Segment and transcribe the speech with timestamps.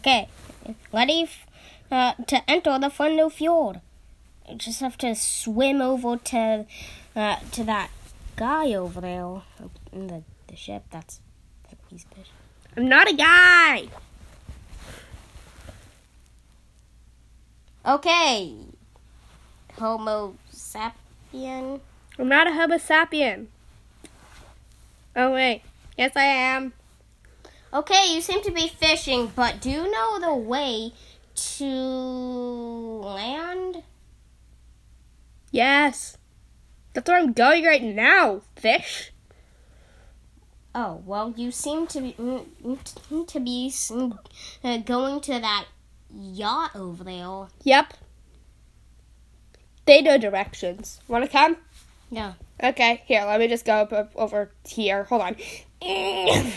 [0.00, 0.28] Okay,
[0.94, 1.46] ready f-
[1.90, 3.82] uh, to enter the Fundo Fjord.
[4.48, 6.64] You just have to swim over to
[7.14, 7.90] uh, to that
[8.34, 9.42] guy over there
[9.92, 10.84] in the, the ship.
[10.90, 11.20] That's
[11.90, 12.06] he's.
[12.78, 13.88] I'm not a guy.
[17.84, 18.54] Okay,
[19.78, 21.80] Homo sapien.
[22.18, 23.48] I'm not a Homo sapien.
[25.14, 25.60] Oh wait,
[25.98, 26.72] yes I am.
[27.72, 30.92] Okay, you seem to be fishing, but do you know the way
[31.34, 33.84] to land?
[35.52, 36.18] Yes,
[36.92, 38.42] that's where I'm going right now.
[38.56, 39.12] Fish.
[40.74, 44.18] Oh well, you seem to be mm, mm, to be mm,
[44.64, 45.66] uh, going to that
[46.12, 47.46] yacht over there.
[47.62, 47.94] Yep.
[49.86, 51.00] They know directions.
[51.08, 51.56] Want to come?
[52.10, 52.34] Yeah.
[52.62, 55.04] Okay, here, let me just go up, up over here.
[55.04, 55.36] Hold on.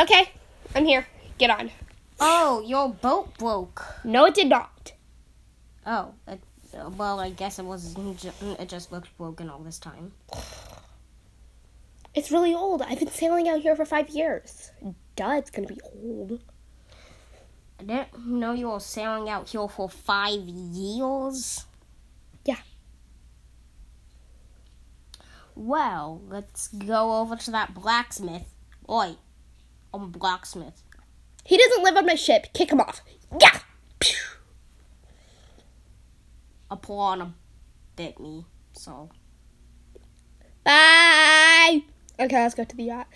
[0.00, 0.30] Okay,
[0.74, 1.06] I'm here.
[1.38, 1.70] Get on.
[2.20, 3.84] Oh, your boat broke.
[4.04, 4.92] No, it did not.
[5.84, 6.40] Oh, it,
[6.96, 7.96] well, I guess it was.
[7.96, 10.12] It just looked broken all this time.
[12.14, 12.82] It's really old.
[12.82, 14.70] I've been sailing out here for five years.
[15.16, 16.40] Duh, it's gonna be old.
[17.80, 21.64] I didn't know you were sailing out here for five years.
[22.44, 22.56] Yeah.
[25.54, 28.52] Well, let's go over to that blacksmith.
[28.88, 29.16] Oi,
[29.92, 30.82] I'm a blacksmith.
[31.44, 32.52] He doesn't live on my ship.
[32.52, 33.00] Kick him off.
[33.40, 33.58] Yeah.
[33.98, 34.16] Pew.
[36.70, 37.32] A piranha
[37.96, 39.08] bit me, so
[40.68, 41.82] Bye.
[42.20, 43.06] Okay, let's go to the yacht.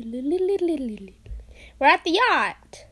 [0.00, 2.86] We're at the yacht.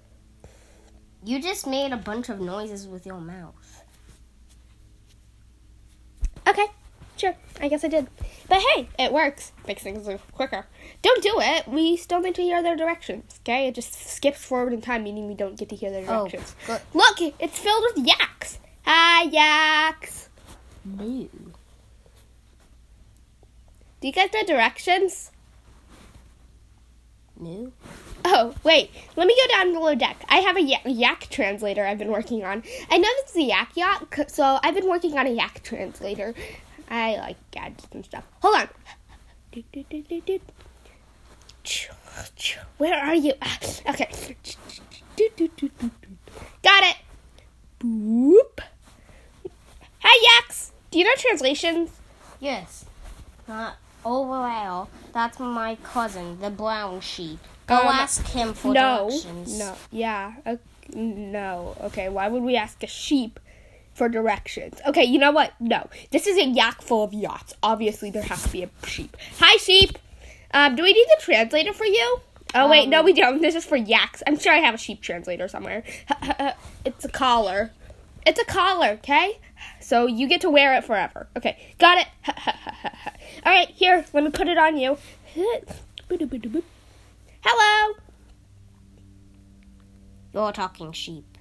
[1.24, 3.83] you just made a bunch of noises with your mouth.
[6.46, 6.67] Okay,
[7.23, 7.37] sure.
[7.61, 8.09] I guess I did.
[8.48, 9.53] But hey, it works.
[9.67, 10.67] Makes things move quicker.
[11.03, 11.69] Don't do it.
[11.69, 13.39] We still need to hear their directions.
[13.42, 16.27] Okay, it just skips forward in time, meaning we don't get to hear their Oh,
[16.29, 16.55] directions.
[16.67, 16.80] good.
[16.95, 18.58] Look, it's filled with yaks.
[18.85, 20.29] Hi, yaks.
[20.85, 21.29] Boo.
[24.01, 25.30] Do you guys know directions?
[27.39, 27.73] No.
[28.25, 28.91] Oh, wait.
[29.17, 30.25] Let me go down below deck.
[30.29, 32.63] I have a yak, yak translator I've been working on.
[32.91, 36.35] I know this is a yak yacht, so I've been working on a yak translator.
[36.92, 38.25] I like gadgets and stuff.
[38.42, 38.69] Hold on.
[42.79, 43.33] Where are you?
[43.89, 44.08] Okay.
[46.63, 46.97] Got it.
[47.81, 48.61] Boop.
[50.01, 50.73] Hi, yaks.
[50.91, 51.91] Do you know translations?
[52.41, 52.85] Yes.
[53.48, 53.73] Uh,
[54.05, 54.86] over there.
[55.14, 57.39] That's my cousin, the brown sheep.
[57.67, 59.08] Go Um, ask him for no.
[59.08, 59.58] directions.
[59.58, 59.77] No.
[59.91, 60.35] Yeah.
[60.45, 60.57] Uh,
[60.95, 61.75] no.
[61.85, 62.08] Okay.
[62.11, 63.41] Why would we ask a sheep
[63.95, 64.80] for directions?
[64.86, 65.05] Okay.
[65.05, 65.53] You know what?
[65.61, 65.89] No.
[66.11, 67.55] This is a yak full of yachts.
[67.63, 69.17] Obviously, there has to be a sheep.
[69.39, 69.98] Hi, sheep.
[70.55, 72.20] Um, do we need the translator for you?
[72.55, 73.41] Oh wait, no, Um, we don't.
[73.41, 74.23] This is for yaks.
[74.27, 75.85] I'm sure I have a sheep translator somewhere.
[76.85, 77.70] it's a collar.
[78.27, 78.91] It's a collar.
[78.91, 79.39] Okay.
[79.81, 81.29] So you get to wear it forever.
[81.36, 81.57] Okay.
[81.79, 82.07] Got it.
[83.47, 83.69] All right.
[83.70, 84.05] Here.
[84.13, 84.98] Let me put it on you.
[87.45, 87.95] Hello.
[90.35, 91.32] You're talking sheep.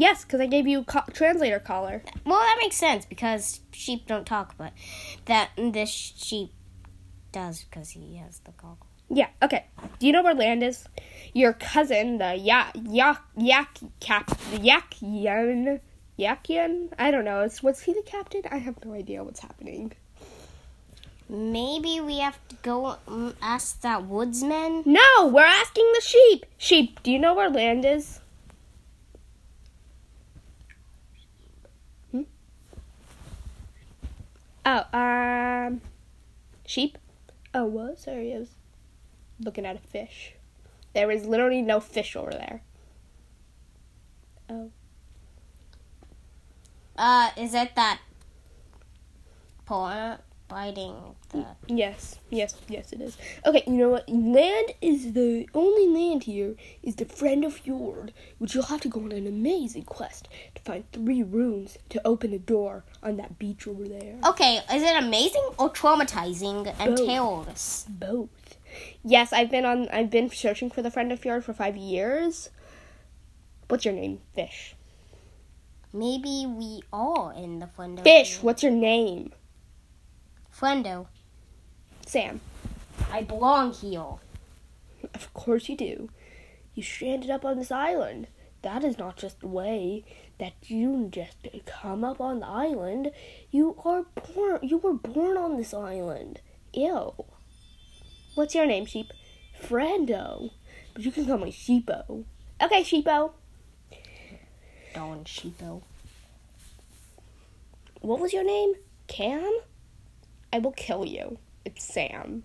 [0.00, 2.02] Yes, because I gave you co- translator collar.
[2.24, 4.72] Well, that makes sense because sheep don't talk, but
[5.26, 6.52] that this sheep
[7.32, 8.86] does because he has the goggle.
[9.10, 9.28] Yeah.
[9.42, 9.66] Okay.
[9.98, 10.84] Do you know where land is?
[11.34, 15.80] Your cousin, the yak yak yak cap the yak yan
[16.18, 16.88] yakian.
[16.98, 17.42] I don't know.
[17.42, 18.42] Is was he the captain?
[18.50, 19.92] I have no idea what's happening.
[21.28, 22.96] Maybe we have to go
[23.42, 24.82] ask that woodsman.
[24.86, 26.46] No, we're asking the sheep.
[26.56, 27.02] Sheep.
[27.02, 28.20] Do you know where land is?
[32.10, 32.22] Hmm?
[34.64, 35.80] Oh, um,
[36.66, 36.98] sheep.
[37.54, 37.98] Oh, what?
[37.98, 38.54] Sorry, I was
[39.40, 40.34] looking at a fish.
[40.94, 42.62] There is literally no fish over there.
[44.48, 44.70] Oh.
[46.96, 48.00] Uh, is it that
[49.64, 50.18] paw
[50.50, 50.96] biting
[51.30, 51.46] the?
[51.68, 53.16] Yes, yes, yes, it is.
[53.46, 54.08] Okay, you know what?
[54.08, 58.88] Land is the only land here is the Friend of Fjord, which you'll have to
[58.88, 63.38] go on an amazing quest to find three runes to open a door on that
[63.38, 64.16] beach over there.
[64.26, 67.06] Okay, is it amazing or traumatizing and Both.
[67.06, 67.86] terrorless?
[67.88, 68.58] Both.
[69.04, 69.88] Yes, I've been on.
[69.88, 72.50] I've been searching for the Friend of Fjord for five years.
[73.68, 74.20] What's your name?
[74.34, 74.74] Fish.
[75.92, 78.02] Maybe we are in the Fuendo.
[78.02, 78.42] Fish.
[78.42, 79.32] What's your name?
[80.60, 81.06] Fuendo.
[82.06, 82.40] Sam.
[83.10, 84.16] I belong here.
[85.14, 86.10] Of course you do.
[86.74, 88.26] You stranded up on this island.
[88.62, 90.04] that is not just a way
[90.38, 93.10] that you just come up on the island.
[93.50, 94.04] You are
[94.34, 94.58] born.
[94.62, 96.42] You were born on this island.
[96.74, 97.14] Ew.
[98.34, 99.06] What's your name, sheep?
[99.62, 100.50] Friendo.
[100.92, 102.24] But you can call me Sheepo.
[102.60, 103.32] Okay, Sheepo.
[104.94, 105.80] Don Sheepo.
[108.02, 108.74] What was your name?
[109.06, 109.60] Cam?
[110.52, 111.38] I will kill you.
[111.64, 112.44] It's Sam.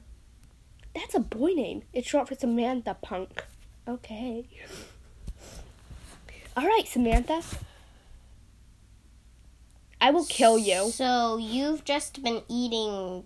[0.94, 1.84] That's a boy name.
[1.94, 3.44] It's short for Samantha Punk.
[3.88, 4.46] Okay.
[6.56, 7.42] All right, Samantha.
[10.00, 10.92] I will kill you.
[10.92, 13.24] So you've just been eating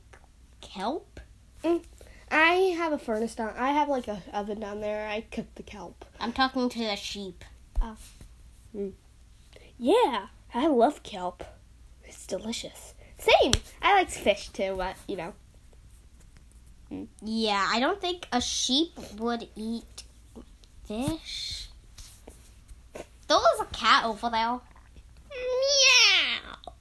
[0.62, 1.20] kelp?
[1.64, 1.84] Mm.
[2.32, 3.54] I have a furnace down.
[3.58, 5.08] I have like a oven down there.
[5.08, 6.06] I cook the kelp.
[6.20, 7.44] I'm talking to the sheep.
[7.82, 7.98] Oh.
[8.76, 8.94] Mm.
[9.78, 11.44] Yeah, I love kelp.
[12.04, 12.94] It's delicious.
[13.20, 13.52] Same.
[13.82, 15.34] I like fish too, but you know.
[16.90, 17.04] Hmm.
[17.22, 20.04] Yeah, I don't think a sheep would eat
[20.88, 21.70] fish.
[23.28, 24.60] There was a cat over there.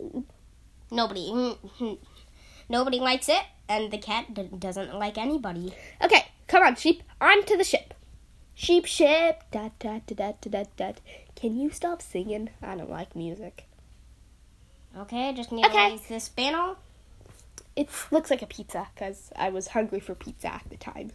[0.00, 0.24] Meow.
[0.90, 1.94] Nobody, hmm, hmm.
[2.70, 5.74] nobody likes it, and the cat d- doesn't like anybody.
[6.02, 7.02] Okay, come on, sheep.
[7.20, 7.92] On to the ship.
[8.54, 9.42] Sheep ship.
[9.50, 11.00] Dot dot dot dot dot dot.
[11.34, 12.48] Can you stop singing?
[12.62, 13.67] I don't like music.
[14.96, 15.86] Okay, just need Okay.
[15.88, 16.76] to use this panel.
[17.76, 21.12] It looks like a pizza because I was hungry for pizza at the time.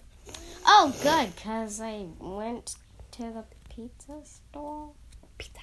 [0.66, 2.76] Oh, good, cause I went
[3.12, 4.92] to the pizza store.
[5.38, 5.60] Pizza.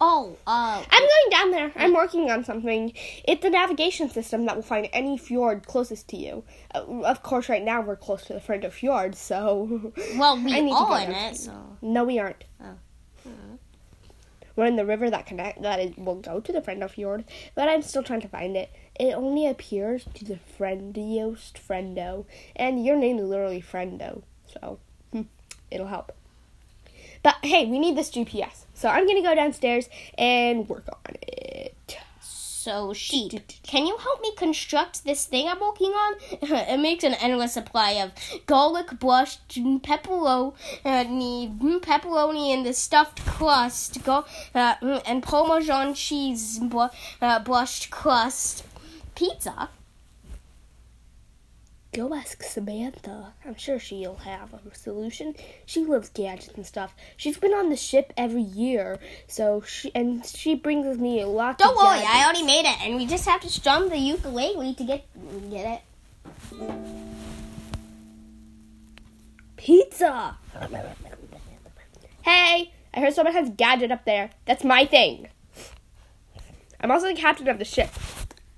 [0.00, 1.72] Oh, uh, I'm going down there.
[1.76, 2.94] I'm working on something.
[3.24, 6.44] It's a navigation system that will find any fjord closest to you.
[6.74, 9.92] Uh, of course, right now we're close to the Friendo Fjord, so.
[10.16, 11.32] well, I we need to are go in down.
[11.32, 11.76] it, so.
[11.82, 12.44] No, we aren't.
[12.64, 12.76] Oh.
[14.58, 17.22] We're in the river that connect that is, will go to the friend of Fjord,
[17.54, 18.72] but I'm still trying to find it.
[18.98, 22.24] It only appears to the friendiest friendo,
[22.56, 24.22] and your name is literally Friendo,
[24.52, 24.80] so
[25.12, 25.22] hmm,
[25.70, 26.10] it'll help.
[27.22, 29.88] But hey, we need this GPS, so I'm gonna go downstairs
[30.18, 31.57] and work on it.
[32.68, 33.32] So, sheep,
[33.62, 36.16] can you help me construct this thing I'm working on?
[36.42, 38.12] it makes an endless supply of
[38.44, 40.52] garlic brushed pepperoni,
[40.84, 44.74] pepperoni in the stuffed crust, go, uh,
[45.06, 46.92] and Parmesan cheese br-
[47.22, 48.64] uh, brushed crust
[49.14, 49.70] pizza.
[51.98, 53.34] Go ask Samantha.
[53.44, 55.34] I'm sure she'll have a solution.
[55.66, 56.94] She loves gadgets and stuff.
[57.16, 61.58] She's been on the ship every year, so she and she brings me a lot.
[61.58, 62.14] Don't worry, gadgets.
[62.14, 65.08] I already made it, and we just have to strum the ukulele to get
[65.50, 65.82] get
[66.52, 66.80] it.
[69.56, 70.36] Pizza.
[72.22, 74.30] Hey, I heard someone has gadget up there.
[74.46, 75.26] That's my thing.
[76.80, 77.90] I'm also the captain of the ship,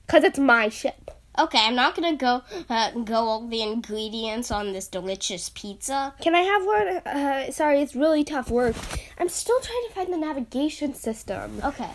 [0.08, 1.09] cause it's my ship.
[1.40, 6.12] Okay, I'm not gonna go uh, go over the ingredients on this delicious pizza.
[6.20, 6.88] Can I have one?
[7.06, 8.76] Uh, sorry, it's really tough work.
[9.18, 11.62] I'm still trying to find the navigation system.
[11.64, 11.88] Okay.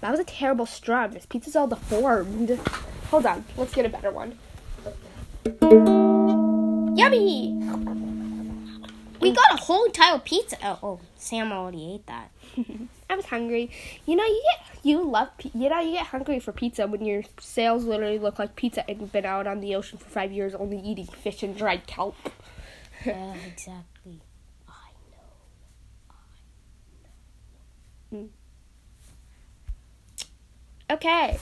[0.00, 1.12] That was a terrible strum.
[1.12, 2.58] This pizza's all deformed.
[3.10, 4.36] Hold on, let's get a better one.
[6.96, 7.54] Yummy!
[9.20, 10.56] We got a whole entire pizza.
[10.64, 12.30] Oh, oh, Sam already ate that.
[13.14, 13.70] I was hungry.
[14.06, 17.22] You know, you get you love you know you get hungry for pizza when your
[17.38, 20.52] sails literally look like pizza and you've been out on the ocean for five years
[20.52, 22.16] only eating fish and dried kelp.
[23.06, 24.20] Yeah, exactly.
[24.68, 24.90] I
[28.12, 28.18] know.
[28.18, 28.28] Mm.
[30.90, 31.38] Okay.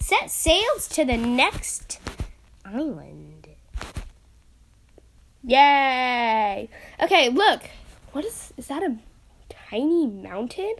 [0.00, 2.00] Set sails to the next
[2.64, 3.48] island.
[5.42, 6.70] Yay!
[6.98, 7.60] Okay, look.
[8.12, 8.96] What is is that a
[9.68, 10.76] tiny mountain?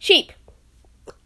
[0.00, 0.32] Sheep.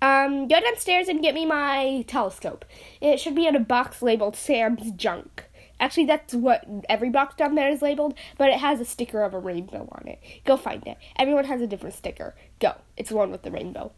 [0.03, 2.65] Um, go downstairs and get me my telescope.
[3.01, 5.45] It should be in a box labeled Sam's junk.
[5.79, 9.33] Actually, that's what every box down there is labeled, but it has a sticker of
[9.33, 10.21] a rainbow on it.
[10.45, 10.99] Go find it.
[11.17, 12.35] Everyone has a different sticker.
[12.59, 12.75] Go.
[12.97, 13.93] It's the one with the rainbow.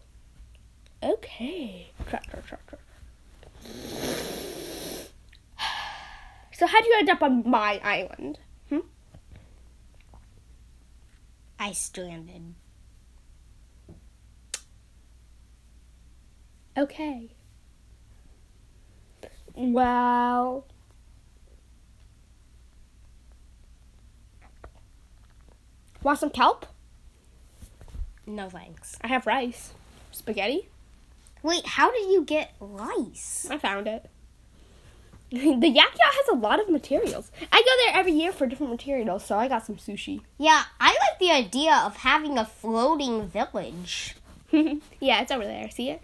[1.02, 1.88] Okay.
[6.52, 8.40] So how'd you end up on my island?
[8.68, 8.80] Hmm?
[11.58, 12.54] I stranded.
[16.76, 17.30] Okay.
[19.54, 20.66] Well.
[26.02, 26.66] Want some kelp?
[28.26, 28.98] No thanks.
[29.02, 29.72] I have rice.
[30.12, 30.68] Spaghetti?
[31.42, 33.46] Wait, how did you get rice?
[33.50, 34.10] I found it.
[35.30, 37.30] the Yak Yacht has a lot of materials.
[37.50, 40.20] I go there every year for different materials, so I got some sushi.
[40.38, 44.16] Yeah, I like the idea of having a floating village.
[44.52, 45.70] yeah, it's over there.
[45.70, 46.02] See it?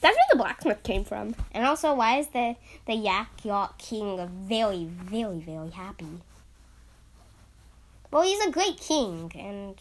[0.00, 1.34] That's where the blacksmith came from.
[1.52, 2.56] And also, why is the,
[2.86, 6.22] the Yak Yak King very, very, very happy?
[8.10, 9.76] Well, he's a great king, and.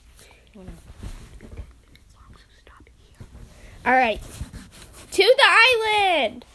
[0.53, 0.71] You know.
[3.83, 4.21] All right,
[5.11, 6.45] to the island.